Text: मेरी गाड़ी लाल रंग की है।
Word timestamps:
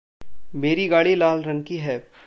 मेरी 0.55 0.87
गाड़ी 0.87 1.15
लाल 1.15 1.43
रंग 1.43 1.63
की 1.63 1.77
है। 1.77 2.11